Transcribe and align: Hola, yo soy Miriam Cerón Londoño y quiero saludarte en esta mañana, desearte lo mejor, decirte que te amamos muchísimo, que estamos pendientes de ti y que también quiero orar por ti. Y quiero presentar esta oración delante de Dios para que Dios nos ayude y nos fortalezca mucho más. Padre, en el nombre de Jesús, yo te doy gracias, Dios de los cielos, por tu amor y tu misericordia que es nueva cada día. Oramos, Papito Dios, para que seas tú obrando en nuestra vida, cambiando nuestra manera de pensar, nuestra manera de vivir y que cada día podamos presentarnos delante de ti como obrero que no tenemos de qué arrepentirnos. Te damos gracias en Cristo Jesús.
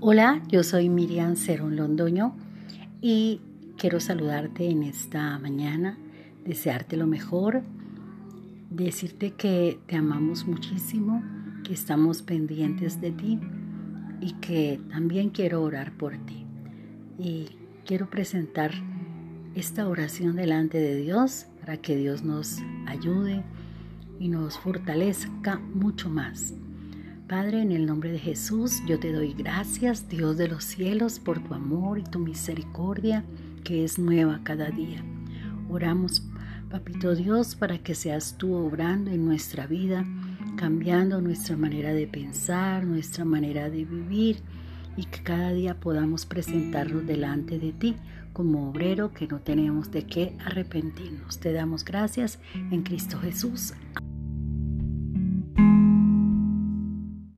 Hola, 0.00 0.40
yo 0.46 0.62
soy 0.62 0.88
Miriam 0.88 1.34
Cerón 1.34 1.74
Londoño 1.74 2.36
y 3.02 3.40
quiero 3.76 3.98
saludarte 3.98 4.70
en 4.70 4.84
esta 4.84 5.36
mañana, 5.40 5.98
desearte 6.44 6.96
lo 6.96 7.08
mejor, 7.08 7.64
decirte 8.70 9.32
que 9.32 9.80
te 9.88 9.96
amamos 9.96 10.46
muchísimo, 10.46 11.20
que 11.64 11.72
estamos 11.72 12.22
pendientes 12.22 13.00
de 13.00 13.10
ti 13.10 13.40
y 14.20 14.34
que 14.34 14.80
también 14.88 15.30
quiero 15.30 15.64
orar 15.64 15.90
por 15.90 16.16
ti. 16.16 16.46
Y 17.18 17.48
quiero 17.84 18.08
presentar 18.08 18.70
esta 19.56 19.88
oración 19.88 20.36
delante 20.36 20.78
de 20.78 20.94
Dios 20.94 21.46
para 21.58 21.76
que 21.78 21.96
Dios 21.96 22.22
nos 22.22 22.58
ayude 22.86 23.42
y 24.20 24.28
nos 24.28 24.58
fortalezca 24.60 25.58
mucho 25.58 26.08
más. 26.08 26.54
Padre, 27.28 27.60
en 27.60 27.72
el 27.72 27.84
nombre 27.84 28.10
de 28.10 28.18
Jesús, 28.18 28.80
yo 28.86 28.98
te 28.98 29.12
doy 29.12 29.34
gracias, 29.34 30.08
Dios 30.08 30.38
de 30.38 30.48
los 30.48 30.64
cielos, 30.64 31.18
por 31.18 31.40
tu 31.40 31.52
amor 31.52 31.98
y 31.98 32.02
tu 32.02 32.18
misericordia 32.18 33.22
que 33.64 33.84
es 33.84 33.98
nueva 33.98 34.40
cada 34.44 34.70
día. 34.70 35.04
Oramos, 35.68 36.22
Papito 36.70 37.14
Dios, 37.14 37.54
para 37.54 37.76
que 37.80 37.94
seas 37.94 38.36
tú 38.38 38.54
obrando 38.54 39.10
en 39.10 39.26
nuestra 39.26 39.66
vida, 39.66 40.06
cambiando 40.56 41.20
nuestra 41.20 41.54
manera 41.58 41.92
de 41.92 42.06
pensar, 42.06 42.84
nuestra 42.84 43.26
manera 43.26 43.68
de 43.68 43.84
vivir 43.84 44.38
y 44.96 45.04
que 45.04 45.22
cada 45.22 45.52
día 45.52 45.78
podamos 45.78 46.24
presentarnos 46.24 47.06
delante 47.06 47.58
de 47.58 47.72
ti 47.74 47.96
como 48.32 48.70
obrero 48.70 49.12
que 49.12 49.26
no 49.26 49.40
tenemos 49.40 49.90
de 49.90 50.06
qué 50.06 50.34
arrepentirnos. 50.46 51.38
Te 51.40 51.52
damos 51.52 51.84
gracias 51.84 52.38
en 52.54 52.82
Cristo 52.84 53.18
Jesús. 53.18 53.74